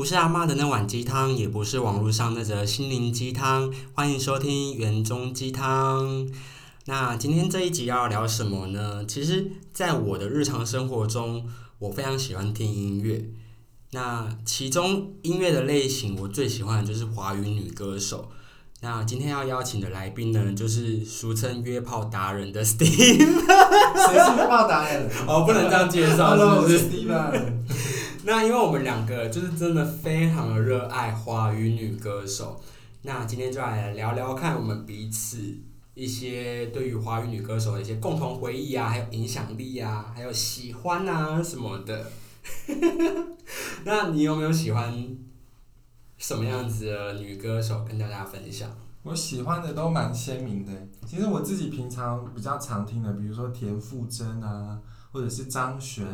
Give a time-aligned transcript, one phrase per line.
[0.00, 3.70] 不是阿妈的那碗鸡汤，也不是网络上那则心灵鸡汤。
[3.92, 6.26] 欢迎收听园中鸡汤。
[6.86, 9.04] 那今天这一集要聊什么呢？
[9.06, 11.46] 其实，在我的日常生活中，
[11.78, 13.26] 我非常喜欢听音乐。
[13.90, 18.30] 那其中音乐的类型，我最喜欢的就是华语女歌手。
[18.80, 22.86] 那今天要邀请的来宾呢，就是俗称约炮达人的 Steve。
[22.86, 25.06] 谁是约炮达人？
[25.28, 27.52] 哦，不能这样介绍，是不是？Steve。
[28.24, 32.60] 那因为我们两个就是真的非常的热爱华语女歌手，
[33.02, 35.38] 那今天就来聊聊看我们彼此
[35.94, 42.10] 一些对于华语女歌手的一些共同回忆啊，还有影响力啊，还有喜欢啊什么的。
[43.84, 44.92] 那你有没有喜欢？
[46.18, 48.70] 什么样子的女歌手跟大家分享？
[49.02, 50.72] 我喜欢的都蛮鲜明的。
[51.06, 54.78] 其实我自己平常比较常听的，比如说田馥甄啊，
[55.10, 56.04] 或者是张悬，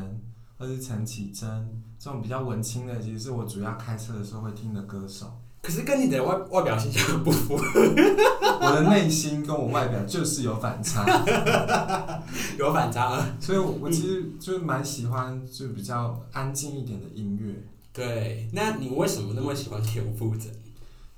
[0.58, 5.26] 或是陈绮贞这种比较文青的，其实是我主要开车的时候会听的歌手。
[5.62, 7.54] 可是跟你的外外表形象不符。
[7.58, 11.04] 我的内心跟我外表就是有反差。
[12.56, 13.24] 有反差。
[13.40, 17.52] 所以，我我其实就蛮喜欢就比较安静一点的音乐。
[17.92, 20.52] 对，那你为什么那么喜欢田馥甄？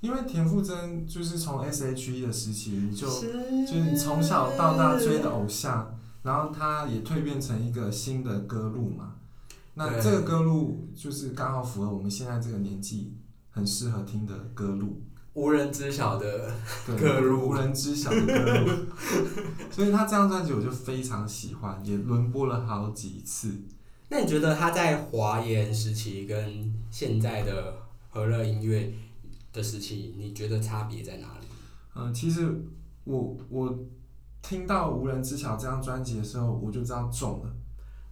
[0.01, 5.93] 因为田馥甄就是从 S.H.E 的时期就就是你从小到大追的偶像，
[6.23, 9.13] 然后他也蜕变成一个新的歌路嘛。
[9.79, 13.15] 那这个歌路就是刚好符合我们现在这个年纪
[13.49, 15.01] 很适合听的歌路，
[15.33, 16.51] 无人知晓的
[16.85, 18.71] 歌路，无人知晓的歌路。
[19.71, 23.55] 所以他这张专辑我就非常喜欢，也轮播了好几次。
[24.09, 27.73] 那你觉得他在华研时期跟现在的
[28.09, 28.93] 和乐音乐
[29.53, 31.47] 的时期，你觉得差别在哪里？
[31.95, 32.45] 嗯，其实
[33.05, 33.79] 我我
[34.41, 37.55] 听到《无人知晓》这张专辑的时候，我就知道中了。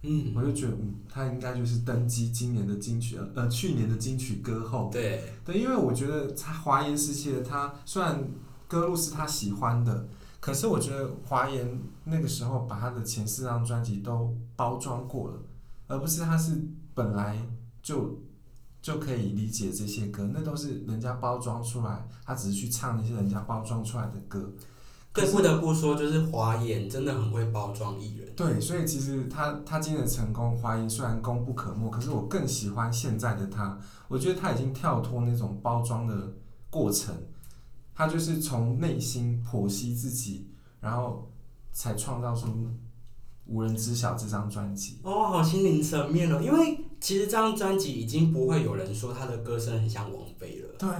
[0.02, 4.88] 嗯，我就觉得，嗯，他应该就是登基今年的金曲，呃，去年的金曲歌后。
[4.92, 8.24] 对对，因为我觉得他华研时期的他，虽然
[8.68, 15.42] 歌路是他喜欢的，可是我觉得华研那个时候把他的前四张专辑都包装过了。
[15.88, 16.62] 而不是他是
[16.94, 17.36] 本来
[17.82, 18.20] 就
[18.82, 24.52] 就可以理解这些歌，那都是人家包装出来，他只是去唱那些人家包装出来的歌。
[25.20, 28.32] 对，不得不说，就是华研真的很会包装艺人。
[28.34, 33.78] 对，所以其实他他今天的成功，华研虽然功不可没，可是我更喜欢现在的他。
[34.08, 36.34] 我觉得他已经跳脱那种包装的
[36.70, 37.14] 过程，
[37.94, 41.30] 他就是从内心剖析自己，然后
[41.72, 42.46] 才创造出。
[43.50, 50.68] 无人知晓这张专辑哦，好心灵层面哦，因为其实这张专辑已经不会有人说他的歌声很像王菲了。
[50.78, 50.90] 对，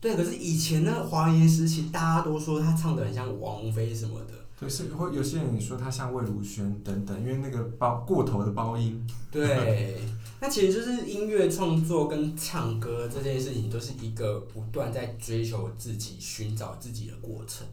[0.00, 4.34] 对，可是以前呢，华研时期大家都说他唱的很像王菲什么的。
[4.60, 9.04] 对，是会有些人说他像魏如萱等等，因为那个包过头的包音。
[9.30, 10.00] 对，
[10.40, 17.66] 那其实就是音乐创作跟唱歌这件事情，都是一个不断在追求自己、寻找自己的过程。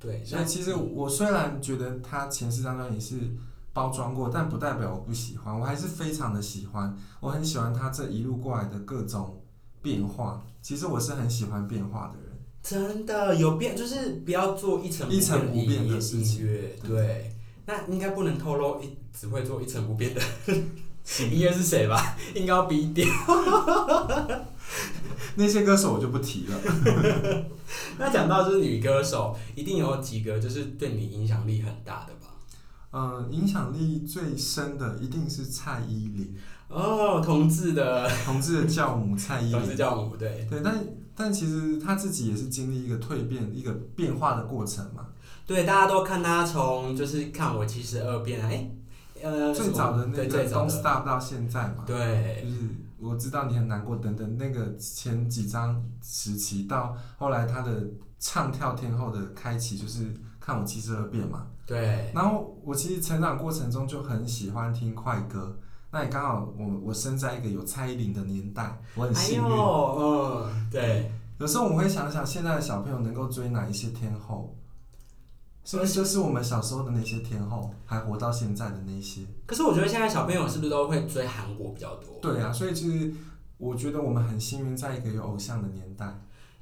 [0.00, 3.20] 对，所以其实我虽然觉得他前四张专辑是
[3.72, 6.96] 包装过，但不代表我不喜欢，我还是非常的喜欢。
[7.18, 9.40] 我很喜欢他这一路过来的各种
[9.82, 10.44] 变化。
[10.60, 12.28] 其实我是很喜欢变化的人。
[12.62, 16.76] 真的有变，就是不要做一成一成不变的音乐。
[16.86, 17.32] 对，
[17.66, 20.20] 那应该不能透露一只会做一成不变的
[21.30, 22.16] 音乐是谁吧？
[22.34, 23.06] 应该要逼掉。
[25.36, 26.60] 那些歌手我就不提了。
[27.96, 32.34] 那讲到就是女歌手，一定有几个就是对你影响力很大的吧？
[32.92, 36.34] 嗯，影响力最深的一定是蔡依林。
[36.68, 39.60] 哦，同志的，同志的教母蔡依林。
[39.60, 40.46] 同志教母，对。
[40.48, 40.84] 对，但
[41.14, 45.06] 但其实她自己也是经历一个蜕变、一个变化的过程嘛。
[45.46, 48.70] 对，大家都看她从就是看我七十二变，哎，
[49.22, 51.84] 呃，最早的那个 Don't Stop 到现在嘛。
[51.86, 52.42] 对。
[52.42, 52.56] 就是。
[53.00, 57.84] 我知道你很难过，等等，那个前几张时期到后来他的
[58.18, 61.46] 唱跳天后的开启，就是看我七十二变嘛。
[61.68, 62.10] 对。
[62.14, 65.56] 然后我其实成长过程中就很喜欢听快歌，
[65.92, 69.44] 那也刚好我我生在一个有蔡依林的年代，我很幸运。
[69.44, 71.12] 嗯，对。
[71.38, 74.56] 有时候我们会想想，现在的小朋友能够追哪一些天后？
[75.64, 79.20] 是不是就是我们小时候的那些天后，还活到现在的那些？
[79.46, 82.18] 可是我觉得现在小朋友是不是都会追韩国比较多？
[82.22, 83.12] 对啊，所以其实
[83.58, 86.06] 我觉得我们很幸运，在一个有偶像的年代。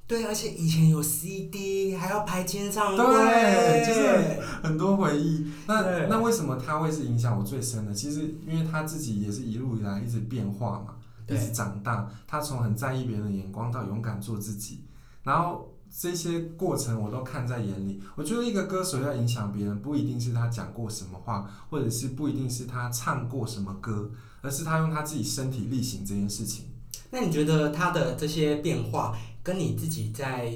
[0.07, 5.51] 对，而且以前有 CD，还要排签唱会，对，就是很多回忆。
[5.67, 7.93] 那那为什么他会是影响我最深的？
[7.93, 10.95] 其实因为他自己也是一路以来一直变化嘛，
[11.29, 12.09] 一直长大。
[12.27, 14.85] 他从很在意别人的眼光，到勇敢做自己，
[15.23, 15.73] 然后。
[15.99, 18.03] 这些过程我都看在眼里。
[18.17, 24.11] 我觉得一个歌手要影响别人，不一定是他讲过什么话，或者是不一定是他唱过什么歌，
[24.43, 26.67] 而是他用他自己身体力行这件事情。
[27.11, 29.17] 那你觉得他的这些变化，
[29.47, 30.53] 跟你自己在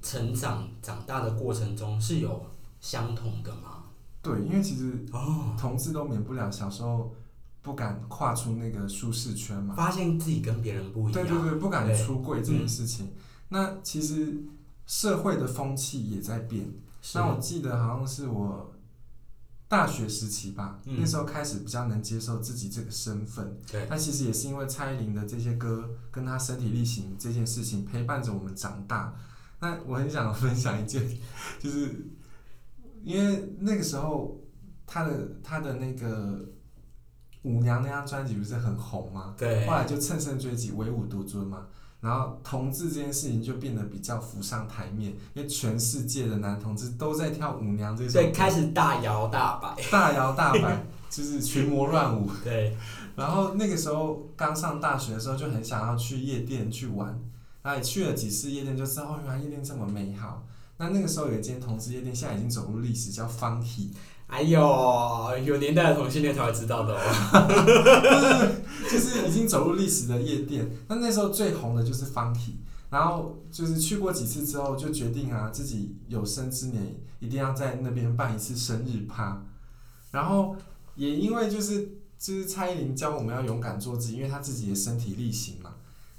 [0.00, 2.46] 成长长大的过程中是有
[2.80, 3.86] 相同的吗？
[4.22, 7.12] 对，因为其实哦，同志都免不了小时候
[7.62, 9.74] 不敢跨出那个舒适圈嘛。
[9.74, 11.14] 发现自己跟别人不一样。
[11.14, 13.08] 对对对，不敢出柜这件事情。
[13.48, 14.44] 那其实
[14.86, 16.72] 社会的风气也在变。
[17.14, 18.72] 那我记得好像是我
[19.68, 23.54] 大学时期吧，嗯那时候开始比较能接受自己这个身份。
[23.70, 29.14] 对但其实也是因为蔡依林的这些歌跟她身体力行这件事情陪伴着我们长大。
[29.60, 31.06] 那我很想分享一件，
[31.60, 32.06] 就是
[33.02, 34.40] 因为那个时候
[34.86, 36.48] 她的她的那个
[37.42, 39.34] 舞娘那张专辑不是很红吗？
[39.36, 41.66] 对后来就乘胜追击，唯舞独尊嘛。
[42.00, 49.76] 然后同志这件事情就变得比较浮上台面，因为全世界的男同志都在跳舞娘这首所以歌，开始大摇大摆。
[49.90, 52.30] 大摇大摆，就是群魔乱舞。
[52.44, 52.76] 对，
[53.16, 57.08] 然后那个时候刚上大学的时候，就很想要去夜店去玩，
[57.62, 60.44] 然后也去了几次夜店，就知道哦，原来夜店这么美好。
[60.76, 63.88] 那那个时候有一间同志夜店，现在已经走入历史，叫 Funky，
[64.28, 68.54] 哎呦，有年代的同性恋才会知道的哦。
[68.90, 70.70] 就是已经走入历史的夜店。
[70.86, 72.52] 那那时候最红的就是 Funky，
[72.90, 79.42] 然后就是去过几次之后，就决定啊，自己有生之年一定要在那边办一次生日趴。
[80.10, 80.54] 然后
[80.94, 85.74] 也因为就是就是蔡依林教我们要勇敢做自己，因为她自己也身体力行嘛。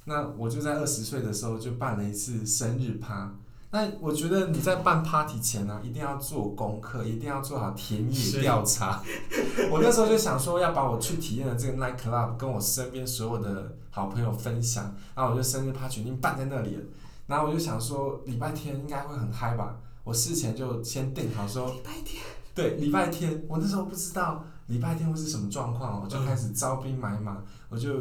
[0.05, 3.35] 那我就在二十岁的时候就办了一次生日趴。
[3.71, 9.04] 那我觉得你在办 party 前呢、一定要做功课，一定要做好田野调查。
[9.71, 16.83] 我那时候就想说，要把我去体验的这个 night club 跟我身边所有的好朋友分享，然后我就生日趴决定办在那里了。
[17.27, 19.75] 然后我就想说，礼拜天应该会很嗨吧？
[20.04, 22.24] 我事前就先定好说，礼拜天。
[22.56, 27.38] 对，礼拜天，我那时候不知道礼拜天会是什么状况哦，我就开始招兵买马，
[27.69, 27.94] 我就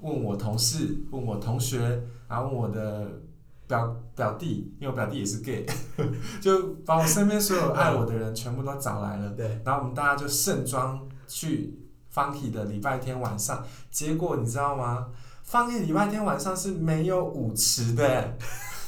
[0.00, 3.08] 问我同事，问我同学，然后问我的
[3.74, 5.66] 表表弟，因为我表弟也是 gay，
[6.40, 11.78] 就把我身边所有爱我的人全部都找来了，对，然后我们大家就盛装去
[12.14, 15.08] Funky 的礼拜天晚上，结果你知道吗
[15.50, 18.36] ？Funky 礼拜天晚上是没有舞池的。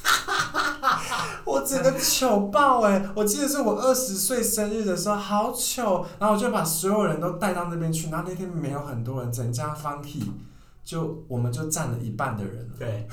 [1.45, 3.05] 我整个糗爆哎！
[3.15, 10.23] 我记得是我二十岁生日的时候，好糗，然后我就把所有人都带到那边去，然后那天没有很多人，整家 Funky
[10.85, 13.09] 就我们就占了一半的人了，对，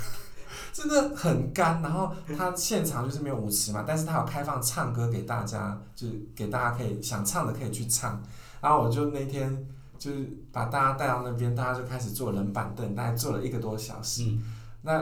[0.73, 1.81] 真的很干。
[1.81, 8.21] 然后他现场就是没有舞池嘛，但是他有开放唱歌给大家，就是给大家可以想唱的可以去唱。
[8.59, 9.65] 然后我就那天
[9.97, 14.23] 就是把大家带到那边，大家就开始坐冷板凳，大概坐了一个多小时。
[14.23, 14.41] 嗯，
[14.81, 15.01] 那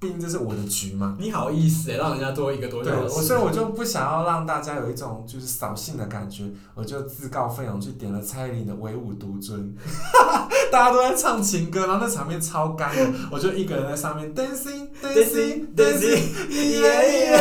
[0.00, 3.14] 毕竟这是我的局嘛，你好意思哎，让人家多一个多对，小时。
[3.16, 9.74] 我所以我就不想要让大家有一种就是扫兴的感觉，我就自告奋勇去点了蔡依林的《唯舞独尊》，
[10.70, 17.40] 大家都在唱情歌，然后那场面超干的， 我就一个人在上面 dancing dancing dancing，耶耶，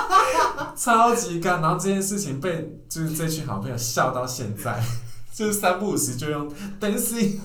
[0.76, 1.60] 超级干。
[1.60, 4.82] 然后这件事情被就是这群好朋友笑到现在，
[5.32, 7.38] 就是三不五时就用 dancing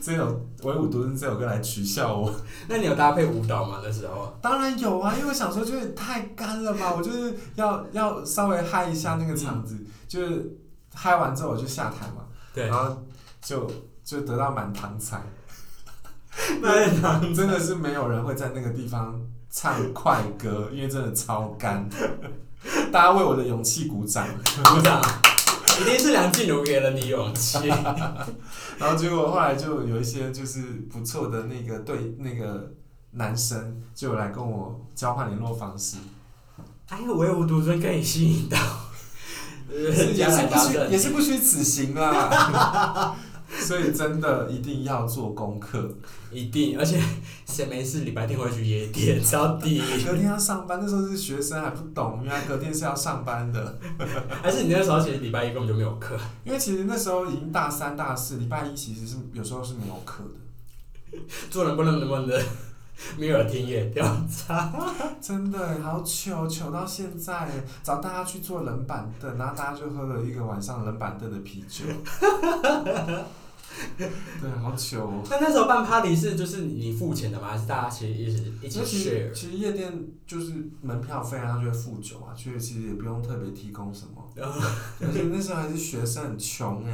[0.00, 0.32] 这首
[0.66, 2.32] 《唯舞独尊》这首歌来取笑我。
[2.68, 3.80] 那你有搭配舞蹈吗？
[3.84, 4.32] 那时候？
[4.40, 9.76] 当然有啊，因为我想说就是太干了吧，我就是要要稍微嗨一下那个场子，
[10.08, 10.56] 就是
[10.94, 12.24] 嗨完之后我就下台嘛，
[12.54, 13.04] 对然，后
[13.42, 13.70] 就
[14.10, 15.22] 就得到满堂彩，
[16.60, 21.88] 那真的是没有人会在那个地方唱快歌，因为真的超干，
[22.90, 24.26] 大家为我的勇气鼓掌，
[24.64, 25.00] 鼓掌，
[25.80, 27.68] 一定是梁静茹给了你勇气。
[28.78, 30.60] 然后结果后来就有一些就是
[30.92, 32.72] 不错的那个对那个
[33.12, 35.98] 男生就有来跟我交换联络方式。
[36.88, 38.58] 哎呦，唯我独尊可以吸引到。
[39.72, 43.14] 也是不虚，来搭讪也是不虚此行啦。
[43.58, 45.92] 所以真的一定要做功课。
[46.32, 47.02] 一定，而且
[47.44, 49.20] 谁没事礼拜天会去夜店？
[49.32, 53.78] 到底隔天要上班，那时候是学生还不懂，原来隔天是要上班的。
[54.40, 56.16] 还是你那时候其实礼拜一根本就没有课？
[56.44, 61.18] 因为其实那时候已经大三、大四，礼拜一其实是有时候是没有课的。
[61.50, 62.40] 做人不能那么的
[63.18, 64.72] 米尔田野调查。
[65.20, 67.48] 真的好糗，糗到现在，
[67.82, 71.84] 找大家去坐冷板凳，然后大家就喝了一个晚上冷板凳的啤酒。
[73.96, 74.10] 对，
[74.60, 75.22] 好糗哦。
[75.30, 77.48] 那那时候办 party 是就是你付钱的吗？
[77.52, 79.32] 还是大家其实一起一起 share？
[79.32, 79.92] 其实夜店
[80.26, 80.52] 就是
[80.82, 84.28] 门票费，然后就会付酒啊，所以其实也不用特别提供什么。
[84.36, 86.92] 而且那时候还是学生，很穷哎、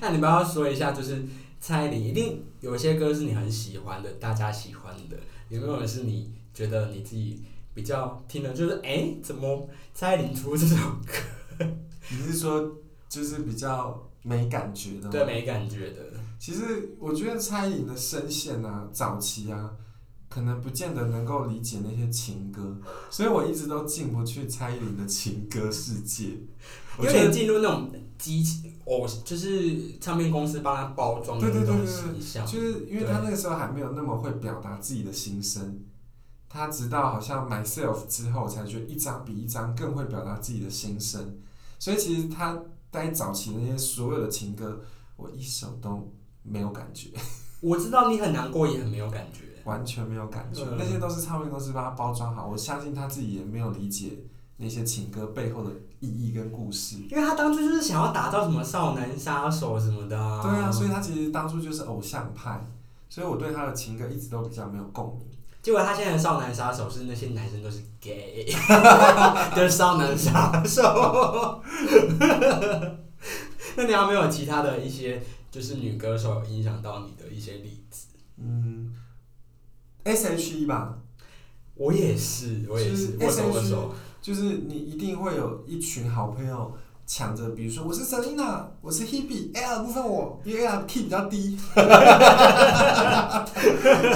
[0.00, 1.24] 那你们要说一下，就是
[1.60, 5.16] 蔡依林一定有一些歌是你很喜欢的，大家喜欢的，
[5.48, 7.42] 有没有人是你觉得你自己
[7.74, 11.66] 比较听的，就是哎、诶怎么蔡依林出这首歌？
[12.10, 12.76] 你是说
[13.08, 15.10] 就是比较没感觉的嘛。
[15.10, 16.02] 对，没感觉的。
[16.38, 19.70] 其实我觉得蔡依林的声线啊，早期啊，
[20.28, 22.76] 可能不见得能够理解那些情歌，
[23.10, 26.38] 所以我一直都进不去蔡依林的情歌世界。
[26.98, 32.46] 我有点进入那种机器偶，就是唱片公司帮他包装的对对那种对。
[32.46, 35.80] 就是因为他那个时候还没有那么会表达自己的心声，
[36.48, 41.38] 他直到好像 myself 之后，才觉得一张比一张更会表达自己的心声。
[41.78, 44.80] 所以其实他在早期那些所有的情歌，
[45.16, 47.10] 我一首都没有感觉，
[47.62, 49.44] 我知道你很难过，也很没有感觉。
[49.68, 50.62] 完全没有感觉。
[50.64, 54.18] 嗯那些都是唱片公司帮他包装好，我相信他自己也没有理解
[54.56, 55.70] 那些情歌背后的
[56.00, 56.96] 意义跟故事。
[57.10, 60.42] 因为他当初就是想要打造什么少男杀手什么的、啊。
[60.42, 62.66] 对啊，所以他其实当初就是偶像派，
[63.08, 65.28] 所以我对他的情歌一直都比较没有共鸣。
[65.60, 68.46] 结果他现在的少男杀手是那些男生都是 gay，
[69.54, 71.60] 就是少男杀手。
[73.76, 78.06] 那你有没有其他的一些就是女歌手影响到你的一些例子？
[78.38, 78.94] 嗯
[80.14, 80.98] ，S.H.E 吧，
[81.74, 83.94] 我也是，我也是，就是握手 SH 握手。
[84.20, 86.72] 就是你一定会有一群好朋友
[87.06, 91.82] 抢着，比如说我是 Selina，我是 Hebe，L 部分我，因为 L key 比较低，就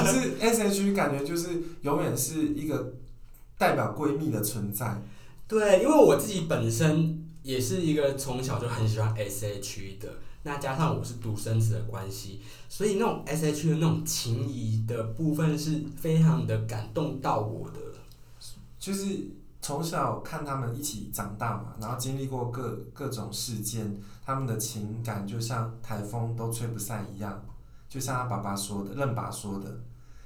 [0.04, 2.94] 是 S.H.E 感觉就是永远是一个
[3.56, 5.00] 代表闺蜜的存在。
[5.46, 10.08] 对，因为我自己本身也是一个从小就很喜欢 S.H.E 的，
[10.44, 17.78] 那加上我是独生子的关系，所以那种 S H 的那种情谊的部分是非常的感动到我的。
[18.78, 19.28] 就是
[19.60, 27.40] 从小看他们一起长大嘛，然后经历过各各种事件，他们的情感就像台风都吹不散一样，
[27.88, 29.80] 就像他爸爸说的，任爸说的。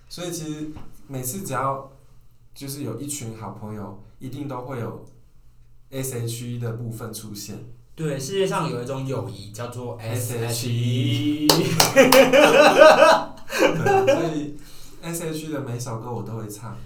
[0.09, 0.71] 所以其实
[1.07, 1.93] 每次只要
[2.55, 5.05] 就是有一群好朋友，一定都会有
[5.91, 7.59] S H 的部分出现。
[7.97, 11.49] 对，世界上有一种友谊叫做 SHE S.H.E。
[11.49, 11.65] 对，
[14.15, 14.55] 所以
[15.01, 16.77] S.H.E 的每首歌我都会唱，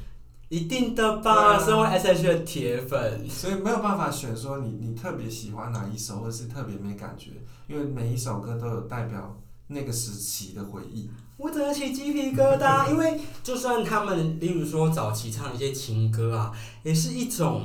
[0.48, 3.28] 一定的吧，啊身为 S.H.E 的铁粉。
[3.28, 7.30] 所以没有办法选说你你特别喜欢哪一首，或是特别没感觉，
[7.66, 9.36] 因为每一首歌都有代表
[9.66, 11.10] 那个时期的回忆。
[11.38, 16.52] 我整个起鸡皮疙瘩， 因为就算他们，例如说早期唱一些情歌啊，
[16.84, 17.64] 也是一种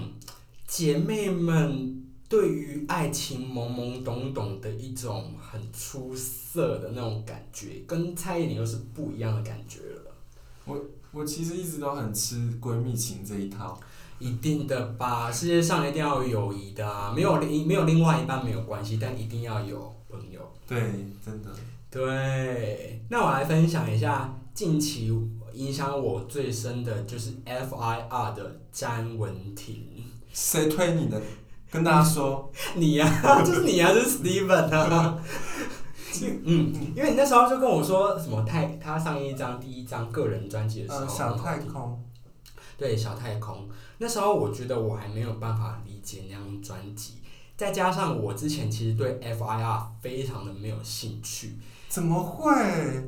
[0.67, 10.11] 姐妹们对于爱情懵懵懂懂的一种很出色的那种感觉，跟蔡依林又是不一样的感觉了。
[10.65, 10.79] 我
[11.11, 13.79] 我其实一直都很吃闺蜜情这一套，
[14.17, 20.41] 一定的吧，世界上一定要有友谊的啊，没有另没有另外一半没有关系，但一定要有朋友。
[20.67, 20.79] 对，
[21.23, 21.49] 真的。
[21.91, 25.13] 对，那我来分享一下近期
[25.53, 30.03] 影响我最深的就是 FIR 的詹雯婷。
[30.33, 31.21] 谁推你的？
[31.75, 33.05] 跟大家说，你呀、
[33.45, 35.17] 就是你呀、就是 Steven 啊。
[36.45, 42.01] 嗯，因为你那时候就跟我说什么太，他上一张第一张个人专辑的时候，呃，小太空，
[42.77, 43.67] 对小太空，
[43.97, 47.15] 那时候我觉得我还没有办法理解那张专辑，
[47.57, 51.57] 再加上我之前其实对 FIR 非常的没有兴趣，
[51.89, 52.49] 怎么会？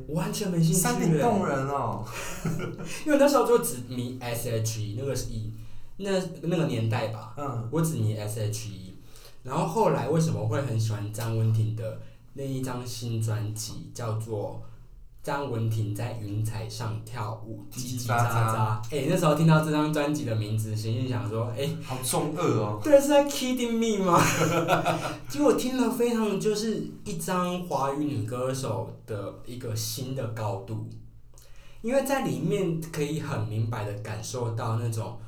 [0.08, 2.04] 完全没兴趣、山顶洞人哦，
[3.06, 5.50] 因为那时候就只迷 S.H.E，那个是以
[5.98, 6.10] 那
[6.42, 8.94] 那个年代吧，嗯，我只迷 S.H.E，
[9.42, 12.00] 然后后来为什么会很喜欢张文婷的
[12.34, 14.62] 那一张新专辑，叫做
[15.22, 18.80] 张文婷在云彩上跳舞，叽叽喳喳喳。
[18.90, 24.22] 哎、那时候听到这张专辑的名字，心里想说，哎、好中二哦，对，是在 kidding me 吗？
[25.28, 30.88] 结果听了非常就是一张华语女歌手的一个新的高度，
[31.82, 35.18] 因为在里面可以很明白的感受到那种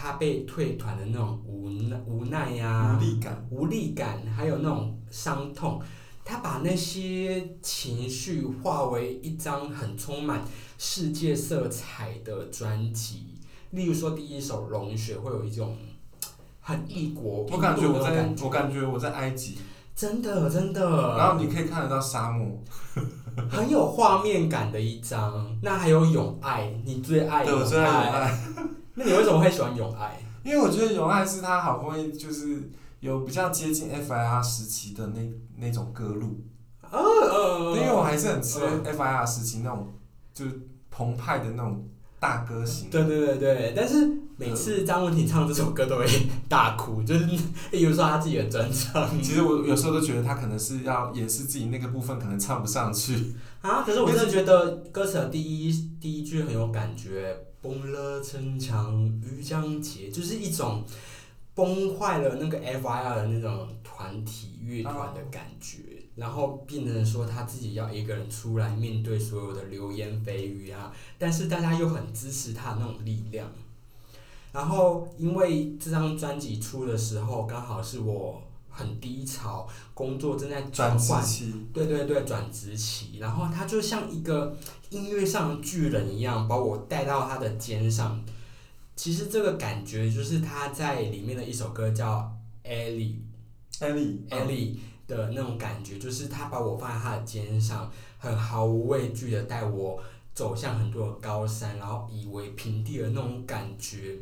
[0.00, 5.82] 她被退团的那种无奈无奈呀、无力感，无力感，还有那种伤痛，
[6.24, 10.42] 他把那些情绪化为一张很充满
[10.78, 13.34] 世界色彩的专辑。
[13.70, 15.76] 例如说，第一首《龙血》会有一种
[16.60, 19.58] 很异国，我感觉我在我感觉我在埃及，
[19.96, 22.62] 真的真的，然后你可以看得到沙漠，
[23.50, 25.58] 很有画面感的一张。
[25.60, 28.04] 那还有《永爱》，你最爱对，我最爱。
[28.04, 28.38] 永爱，
[28.98, 30.20] 那你为什么会喜欢《永爱？
[30.42, 32.68] 因为我觉得永爱是他好不容易就是
[33.00, 35.20] 有比较接近 FIR 时期的那
[35.56, 36.26] 那种歌路，》？
[36.90, 39.92] 呃呃，因为我还是很吃嗯 FIR 时期那种
[40.34, 41.86] 就是澎湃的那种
[42.18, 46.06] 大歌型，对对对对，但是每次张文婷唱这首歌都会
[46.48, 47.26] 大哭，就是
[47.70, 60.84] 比如说他自己的专唱其实我有时候都觉得他可能是要掩饰自己那个部分可能唱不上去，啊，可是我真的觉得歌词的第一第一句很有感觉，崩了城墙欲将解，就是一种
[61.54, 65.78] 崩坏了那个 FIR 的那种团体乐团的感觉，
[66.14, 73.50] 然后变成说他自己要一个人出来面对所有的流言蜚语啊，但是大家又很支持他那种力量。
[74.50, 78.40] 然后因为这张专辑出的时候，刚好是我
[78.78, 84.56] 很低潮，工作正在转换，期，对对对，转职期，然后他就像一个
[84.90, 88.24] 音乐上的巨人一样，把我带到他的肩上。
[88.94, 92.30] 其实这个感觉就是他在里面的一首歌叫
[92.96, 93.20] 《莉
[93.80, 94.76] ，Ellie
[95.08, 100.00] 的那种感觉，就是他把我放在他的肩上，很毫无畏惧的带我
[100.34, 104.16] 走向很多的高山，然后以为平地的那种感觉。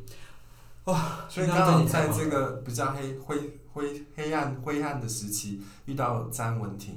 [0.84, 3.36] 哇所以刚好在这个比较黑灰
[3.76, 6.94] 灰黑暗灰暗的时期遇到张文婷，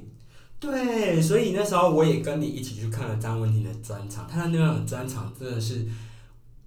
[0.58, 5.86] 对，所以那时候我也跟你一起去看了张文婷的专场，他的那场专场真的是，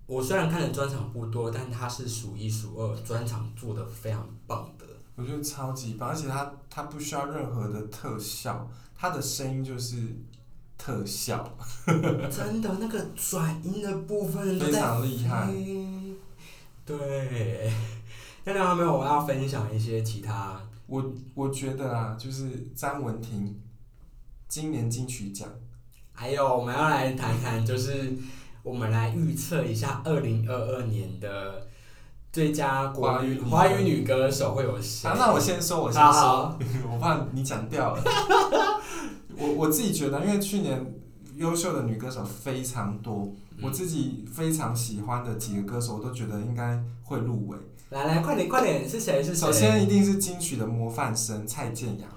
[0.05, 4.85] 我虽然看的专场不多，但他是数一数二，专场做的非常棒的。
[5.15, 9.97] 我觉得超级棒，而且他他不需要任何的特效，他的声音就是
[10.77, 11.57] 特效，
[12.29, 15.51] 真的那个转音的部分非常厉害。
[16.85, 17.71] 对，
[18.45, 23.57] 那另外没有我要分享一些其他，我我觉得啊，就是张文婷
[24.49, 25.47] 今年金曲奖，
[26.11, 28.13] 还有我们要来谈谈，就是
[28.61, 31.67] 我们来预测一下二零二二年的
[32.33, 35.07] 最佳国语华语女歌华语女歌手会有谁？
[35.07, 36.59] 啊，那我先说，我先好说 好，
[36.91, 38.03] 我怕你讲掉了。
[39.37, 40.93] 我我自己觉得，因为去年
[41.37, 47.57] 优秀的女歌手非常多，我自己非常喜欢的几个歌手，我都觉得应该会入围。
[47.93, 49.35] 来来，快点快点，是谁是谁？
[49.35, 52.07] 首先一定是金曲的模范生蔡健雅，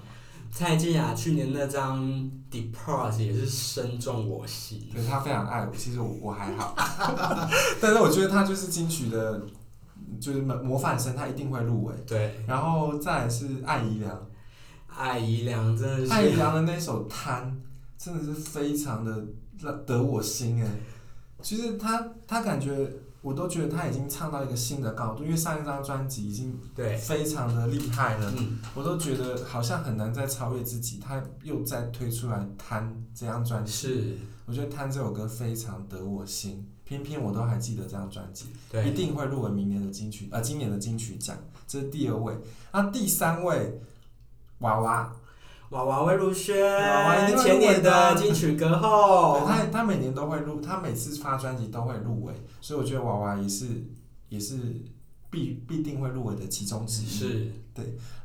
[0.51, 2.03] 蔡健雅去年那张
[2.51, 4.89] 《Depart》也是深中我心。
[4.91, 6.75] 对她非常爱我，其实我我还好，
[7.79, 9.39] 但是我觉得她就是金曲的，
[10.19, 11.93] 就是模范生，她一定会入围。
[12.07, 14.27] 对，然后再来是艾怡良，
[14.87, 17.55] 艾怡良真的是艾怡是，良的那首《贪》
[18.03, 19.23] 真的是非常的
[19.59, 20.67] 让得我心哎，
[21.43, 22.89] 其实他他感觉
[23.21, 26.57] 我都觉得他已经唱到一个新的高度，因为上一张专辑已经，
[26.97, 32.89] 非常的厉害了，嗯，我都觉得好像很难再超越自己，他又再推出来《贪》
[33.19, 38.45] 这张专辑，是，我觉得《贪》这首歌非常得我心，偏偏我都还记得这张专辑，
[38.85, 41.35] 一，定会入围明年的金曲呃今年的金曲奖，
[41.67, 42.37] 这是第二位，
[42.71, 43.81] 那第三位
[44.59, 45.15] 娃娃。
[45.69, 46.55] 娃娃魏如萱
[47.37, 53.65] 前年的金曲歌对后，他，他每年都会入，他每次发专辑都会入围，所以我觉得娃娃也是
[54.29, 54.57] 也是
[55.29, 57.05] 必必定会入围的其中之一。。
[57.05, 57.51] 是，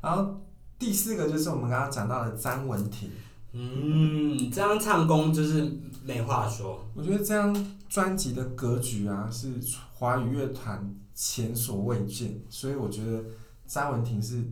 [0.00, 0.40] 然后
[0.78, 3.10] 第四个就是我们刚刚讲到的詹文婷，
[3.52, 5.68] 嗯，这样唱功就是
[6.04, 9.54] 没话说，我觉得这张专辑的格局啊是
[9.94, 13.24] 华语乐团前所未见，所以我觉得
[13.66, 14.44] 詹文婷是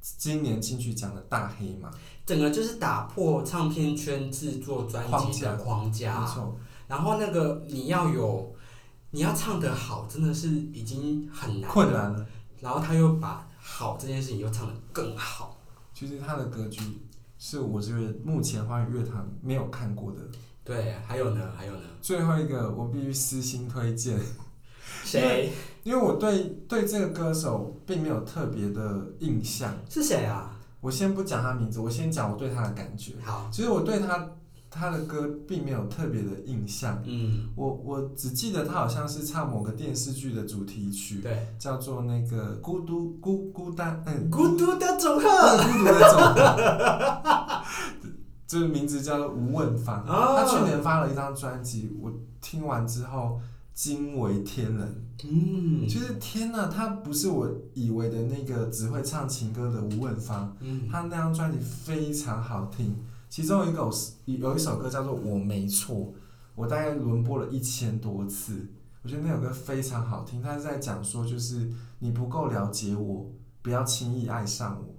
[0.00, 1.90] 今年金曲奖的大黑马，
[2.26, 6.58] 整个就是打破唱片圈制作专辑的框没架，错。
[6.86, 8.54] 然后那个你要有，
[9.10, 12.26] 你要唱得好，真的是已经很难，困难了。
[12.60, 15.58] 然后他又把好这件事情又唱得更好，
[15.92, 16.80] 其实他的格局
[17.38, 20.18] 是我觉得目前华语乐坛没有看过的。
[20.62, 24.18] 对，还有呢，还有呢，最后一个我必须私心推荐，
[25.04, 29.76] 谁因为我对对这个歌手并没有特别的印象。
[29.90, 30.53] 是谁啊？
[30.84, 33.14] 我先不讲他名字，我先讲我对他的感觉。
[33.24, 34.28] 好，其实我对他
[34.70, 46.20] 他的歌并没有特别的印象，嗯，我我只记得他好像是唱某个电视剧的主题曲，对，叫做那个孤独孤孤单，嗯，孤独的总和，孤独的种，
[48.46, 50.04] 这个名字叫做吴汶芳。
[50.06, 53.40] 哦他去年发了一张专辑，我听完之后
[53.74, 55.04] 惊为天人。
[55.24, 62.96] 嗯，就是天呐，他不是我以为的那个只会唱情歌的吴汶芳，嗯，他那张专辑非常好听，
[63.28, 63.92] 其中有一首
[64.26, 65.96] 有一首歌叫做《我没错》，
[66.54, 68.68] 我大概轮播了一千多次，
[69.02, 73.30] 我觉得那首歌非常好听，他是在讲说就是你不够了解我，
[73.62, 74.93] 不要轻易爱上我。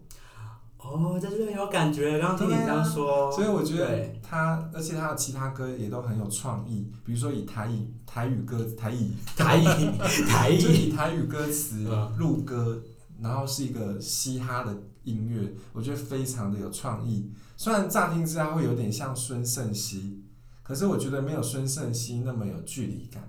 [0.86, 2.20] 哦，这就很有感觉。
[2.20, 12.82] 刚刚听你这样说，所以我觉得他，而且他的其他歌也都很有创意，比如说以台语台语歌台语台语，台就语，以 台语歌词嗯录歌，
[13.20, 17.32] 然后是一个嘻哈的音乐，我觉得非常的有创意。
[17.58, 20.24] 虽然乍听之下会有点像孙盛熙，
[20.64, 23.24] 可是我觉得没有孙盛熙那么有距离感，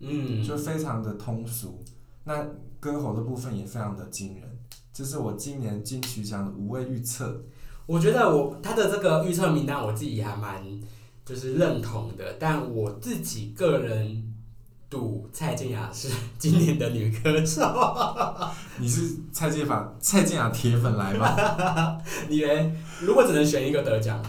[0.00, 1.82] 嗯，就非常的通俗。
[2.24, 2.44] 那
[2.80, 4.58] 歌喉的部分也非常的惊人。
[4.94, 7.42] 这是我今年金曲奖的五位预测。
[7.84, 10.64] 我觉得我他的这个预测名单，我自己还蛮
[11.26, 14.32] 就是认同的，但我自己个人
[14.88, 17.60] 赌蔡健雅是今年的女歌手。
[18.78, 22.00] 你是蔡健雅蔡健雅铁粉来吧？
[22.30, 22.72] 你嘞？
[23.02, 24.22] 如果只能选一个得奖，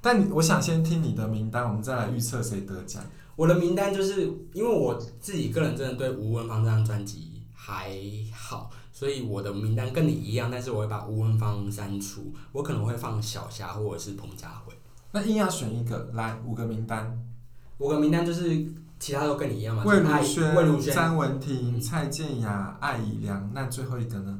[0.00, 3.00] 但你我想先听你的名单，我们再来预测谁得奖。
[3.36, 7.90] 我的名单就是因为我自己个人真的对吴文芳这张专辑还
[8.34, 8.70] 好，
[9.00, 14.74] 所以我的名单跟你一样，但是我会把吴文芳删除，我可能会放小霞或者是彭佳慧。
[15.12, 17.18] 那硬要选一个，来五个名单，
[17.78, 18.62] 五个名单就是
[18.98, 24.38] 其他都跟你一样嘛，魏如爱萱、魏如萱，詹雯婷、蔡健雅、艾怡良，那最后一个呢？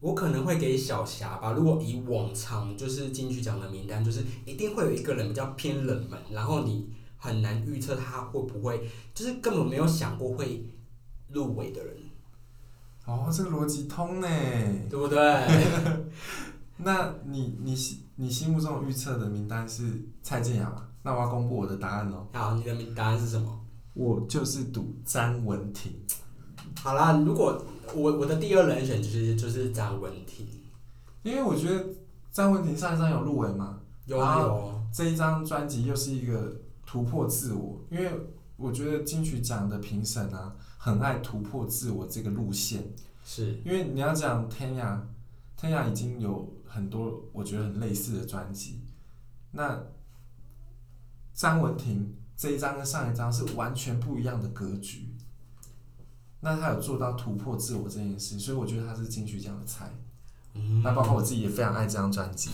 [0.00, 1.52] 我可能会给小霞吧。
[1.52, 10.66] 如果以往常就是金曲奖的名单，就是一定会有一个人比较偏冷门，然后你很难预测他会不会，就是根本没有想过会
[11.30, 11.96] 入围的人，
[13.06, 14.28] 哦，这个逻辑通呢。
[14.90, 15.18] 对不对？
[16.78, 19.84] 那你你心你心目中预测的名单是
[20.22, 20.86] 蔡健雅吗？
[21.02, 22.26] 那我要公布我的答案喽。
[22.32, 23.60] 好，你的名答案是什么？
[23.94, 25.92] 我就是赌詹文婷。
[26.82, 27.64] 好啦，如果
[27.94, 30.46] 我我的第二人选就是就是张文婷，
[31.22, 31.82] 因为我觉得
[32.30, 38.10] 詹文婷上一张有入围嘛，有啊有，这一张专辑又是一个突破自我，因为
[38.56, 42.82] 我觉得金曲奖的评审啊，很爱突破自我这个路线。
[43.24, 45.06] 是因为你要讲天雅，
[45.56, 48.80] 天雅已经有很多我觉得很类似的专辑，
[49.50, 49.82] 那
[51.34, 55.12] 张文婷这一张跟上一张是完全不一样的格局。
[56.40, 59.90] 那他有做到突破自我这件事，所以我觉得他是金曲奖的菜。
[60.54, 62.50] 嗯那包括我自己也非常爱这张专辑。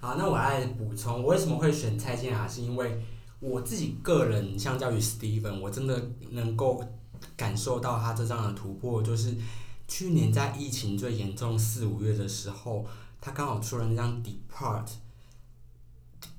[0.00, 3.02] 好，那我来补充，我为什么会选蔡健雅，是因为
[3.40, 6.82] 我自己个人相较于 Steven，我真的能够
[7.36, 9.34] 感受到他这张的突破，就是
[9.86, 12.86] 去年在疫情最严重四五月的时候，
[13.20, 14.86] 他刚好出了那张 Depart，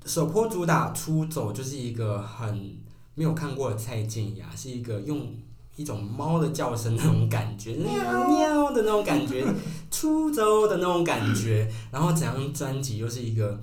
[0.05, 2.77] 首波主打出走就是一个很
[3.13, 5.35] 没有看过的蔡健雅，是一个用
[5.75, 9.45] 一种猫的叫声那种感觉，喵喵的那种感觉，
[9.91, 13.59] 出走的那种感觉，然后整张专辑又是一个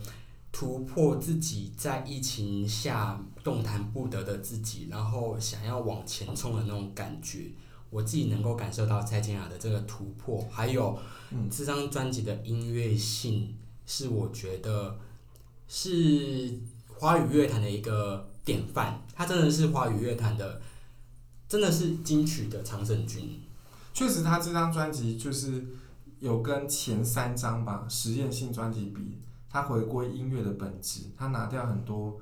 [0.54, 7.50] 突破自己在疫情下动弹不得的自己，然后想要往前冲的那种感觉。
[7.90, 10.96] 我自己能够感受到蔡健雅的这个突破，还有
[11.32, 13.52] 嗯这张专辑的音乐性，
[13.84, 14.96] 是我觉得
[15.66, 16.56] 是
[16.88, 19.04] 华语乐坛的一个典范。
[19.12, 20.62] 它真的是华语乐坛的，
[21.48, 23.40] 真的是金曲的常胜军。
[23.92, 25.64] 确实，他这张专辑就是
[26.20, 29.18] 有跟前三张吧实验性专辑比，
[29.54, 32.20] 他回归音乐的本质，他拿掉很多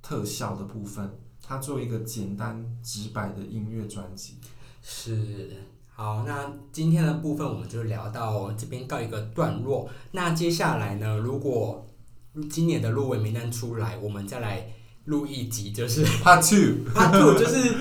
[0.00, 1.06] 特效的部分，
[1.46, 4.38] 他做一个简单直白的音乐专辑。
[4.80, 5.50] 是，
[5.94, 9.90] 好，那今天的部分我们就聊到这边告一个段落。
[10.12, 11.86] 那接下来呢，如果
[12.48, 14.66] 今年的入围名单出来，我们再来
[15.04, 17.74] 录一集，就是 Part Two，Part Two，就是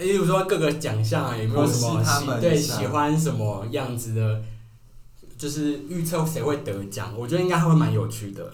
[0.00, 4.42] 例如说各个奖项啊，有没有什么他喜对喜欢什么样子的，
[5.40, 8.52] 就是预测谁会得奖，我觉得应该会蛮有趣的。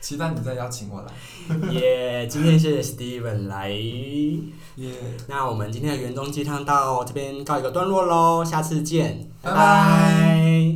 [0.00, 1.12] 期待你再邀请我来。
[1.74, 3.68] 耶、今天谢谢 Steven 来。
[4.76, 4.92] 耶、
[5.26, 10.71] 那我们今天的园中鸡汤到这边告一个段落喽，下次见，拜拜